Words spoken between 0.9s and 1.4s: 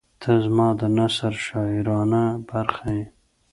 نثر